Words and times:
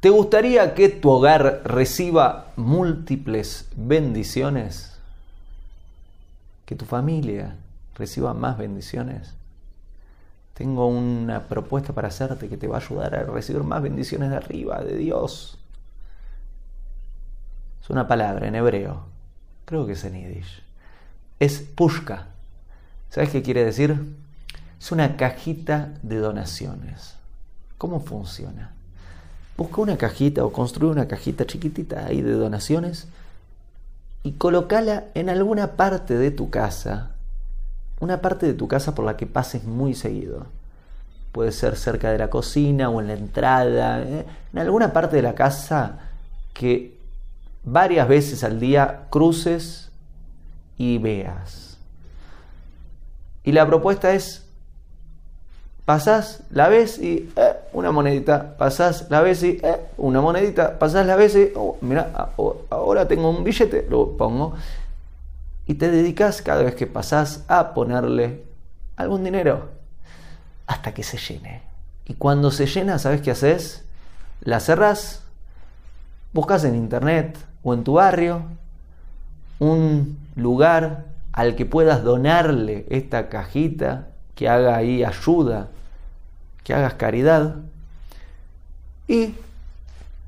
¿Te 0.00 0.10
gustaría 0.10 0.74
que 0.74 0.88
tu 0.90 1.10
hogar 1.10 1.62
reciba 1.64 2.52
múltiples 2.54 3.68
bendiciones? 3.74 4.96
¿Que 6.66 6.76
tu 6.76 6.84
familia 6.84 7.56
reciba 7.96 8.32
más 8.32 8.58
bendiciones? 8.58 9.34
Tengo 10.54 10.86
una 10.86 11.48
propuesta 11.48 11.92
para 11.92 12.08
hacerte 12.08 12.48
que 12.48 12.56
te 12.56 12.68
va 12.68 12.76
a 12.76 12.80
ayudar 12.80 13.16
a 13.16 13.24
recibir 13.24 13.64
más 13.64 13.82
bendiciones 13.82 14.30
de 14.30 14.36
arriba, 14.36 14.82
de 14.82 14.96
Dios. 14.96 15.58
Es 17.82 17.90
una 17.90 18.06
palabra 18.06 18.46
en 18.46 18.54
hebreo, 18.54 19.02
creo 19.64 19.84
que 19.84 19.94
es 19.94 20.04
en 20.04 20.14
yiddish. 20.14 20.62
Es 21.40 21.58
pushka. 21.58 22.28
¿Sabes 23.10 23.30
qué 23.30 23.42
quiere 23.42 23.64
decir? 23.64 24.14
Es 24.78 24.92
una 24.92 25.16
cajita 25.16 25.92
de 26.02 26.18
donaciones. 26.18 27.16
¿Cómo 27.78 27.98
funciona? 27.98 28.77
Busca 29.58 29.80
una 29.80 29.98
cajita 29.98 30.44
o 30.44 30.52
construye 30.52 30.92
una 30.92 31.08
cajita 31.08 31.44
chiquitita 31.44 32.06
ahí 32.06 32.22
de 32.22 32.30
donaciones 32.30 33.08
y 34.22 34.34
colocala 34.34 35.06
en 35.14 35.28
alguna 35.28 35.72
parte 35.72 36.16
de 36.16 36.30
tu 36.30 36.48
casa, 36.48 37.10
una 37.98 38.20
parte 38.20 38.46
de 38.46 38.54
tu 38.54 38.68
casa 38.68 38.94
por 38.94 39.04
la 39.04 39.16
que 39.16 39.26
pases 39.26 39.64
muy 39.64 39.94
seguido. 39.94 40.46
Puede 41.32 41.50
ser 41.50 41.74
cerca 41.74 42.12
de 42.12 42.18
la 42.18 42.30
cocina 42.30 42.88
o 42.88 43.00
en 43.00 43.08
la 43.08 43.14
entrada, 43.14 44.00
¿eh? 44.00 44.26
en 44.52 44.58
alguna 44.60 44.92
parte 44.92 45.16
de 45.16 45.22
la 45.22 45.34
casa 45.34 45.98
que 46.54 46.96
varias 47.64 48.06
veces 48.06 48.44
al 48.44 48.60
día 48.60 49.06
cruces 49.10 49.90
y 50.76 50.98
veas. 50.98 51.78
Y 53.42 53.50
la 53.50 53.66
propuesta 53.66 54.12
es 54.12 54.44
pasás, 55.84 56.42
la 56.50 56.68
ves 56.68 56.98
y 56.98 57.30
una 57.78 57.92
monedita, 57.92 58.56
pasás, 58.56 59.06
la 59.08 59.22
y 59.30 59.60
eh, 59.62 59.76
una 59.98 60.20
monedita, 60.20 60.78
pasás, 60.78 61.06
la 61.06 61.16
y 61.24 61.52
oh, 61.54 61.76
mira, 61.80 62.32
ahora 62.70 63.06
tengo 63.06 63.30
un 63.30 63.44
billete, 63.44 63.86
lo 63.88 64.16
pongo 64.16 64.54
y 65.66 65.74
te 65.74 65.88
dedicas 65.88 66.42
cada 66.42 66.64
vez 66.64 66.74
que 66.74 66.88
pasás 66.88 67.44
a 67.46 67.74
ponerle 67.74 68.42
algún 68.96 69.22
dinero 69.22 69.68
hasta 70.66 70.92
que 70.92 71.04
se 71.04 71.18
llene. 71.18 71.62
Y 72.04 72.14
cuando 72.14 72.50
se 72.50 72.66
llena, 72.66 72.98
¿sabes 72.98 73.20
qué 73.20 73.30
haces? 73.30 73.84
La 74.40 74.58
cerrás, 74.60 75.22
buscas 76.32 76.64
en 76.64 76.74
internet 76.74 77.38
o 77.62 77.74
en 77.74 77.84
tu 77.84 77.94
barrio 77.94 78.42
un 79.60 80.18
lugar 80.34 81.04
al 81.32 81.54
que 81.54 81.66
puedas 81.66 82.02
donarle 82.02 82.86
esta 82.90 83.28
cajita 83.28 84.08
que 84.34 84.48
haga 84.48 84.76
ahí 84.76 85.04
ayuda 85.04 85.68
que 86.68 86.74
hagas 86.74 86.94
caridad. 86.94 87.54
Y 89.08 89.34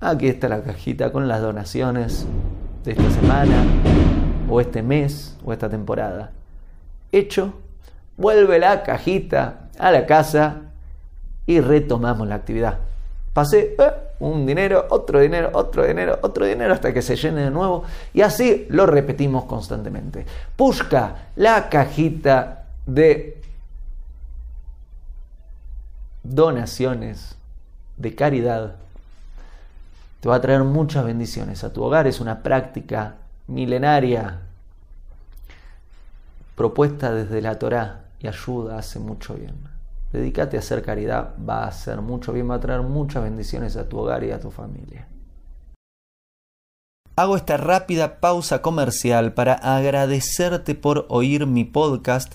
aquí 0.00 0.28
está 0.28 0.50
la 0.50 0.60
cajita 0.60 1.10
con 1.10 1.28
las 1.28 1.40
donaciones 1.40 2.26
de 2.84 2.92
esta 2.92 3.10
semana, 3.10 3.64
o 4.46 4.60
este 4.60 4.82
mes, 4.82 5.34
o 5.46 5.54
esta 5.54 5.70
temporada. 5.70 6.32
Hecho, 7.10 7.54
vuelve 8.18 8.58
la 8.58 8.82
cajita 8.82 9.70
a 9.78 9.90
la 9.90 10.04
casa 10.04 10.56
y 11.46 11.60
retomamos 11.60 12.28
la 12.28 12.34
actividad. 12.34 12.80
Pasé 13.32 13.74
eh, 13.78 13.92
un 14.20 14.44
dinero, 14.44 14.88
otro 14.90 15.20
dinero, 15.20 15.48
otro 15.54 15.86
dinero, 15.86 16.18
otro 16.20 16.44
dinero 16.44 16.74
hasta 16.74 16.92
que 16.92 17.00
se 17.00 17.16
llene 17.16 17.44
de 17.44 17.50
nuevo 17.50 17.84
y 18.12 18.20
así 18.20 18.66
lo 18.68 18.84
repetimos 18.84 19.46
constantemente. 19.46 20.26
Busca 20.58 21.28
la 21.36 21.70
cajita 21.70 22.66
de 22.84 23.40
donaciones, 26.34 27.36
de 27.96 28.14
caridad, 28.14 28.76
te 30.20 30.28
va 30.28 30.36
a 30.36 30.40
traer 30.40 30.64
muchas 30.64 31.04
bendiciones 31.04 31.64
a 31.64 31.72
tu 31.72 31.82
hogar. 31.82 32.06
Es 32.06 32.20
una 32.20 32.42
práctica 32.42 33.16
milenaria 33.46 34.40
propuesta 36.54 37.12
desde 37.12 37.40
la 37.40 37.58
Torá 37.58 38.04
y 38.20 38.26
ayuda, 38.26 38.78
hace 38.78 38.98
mucho 38.98 39.34
bien. 39.34 39.54
Dedícate 40.12 40.56
a 40.56 40.60
hacer 40.60 40.82
caridad, 40.82 41.34
va 41.48 41.64
a 41.64 41.68
hacer 41.68 42.00
mucho 42.00 42.32
bien, 42.32 42.50
va 42.50 42.54
a 42.54 42.60
traer 42.60 42.80
muchas 42.82 43.22
bendiciones 43.22 43.76
a 43.76 43.88
tu 43.88 43.98
hogar 43.98 44.24
y 44.24 44.30
a 44.30 44.40
tu 44.40 44.50
familia. 44.50 45.06
Hago 47.18 47.36
esta 47.36 47.56
rápida 47.56 48.20
pausa 48.20 48.60
comercial 48.60 49.32
para 49.32 49.54
agradecerte 49.54 50.74
por 50.74 51.06
oír 51.08 51.46
mi 51.46 51.64
podcast 51.64 52.34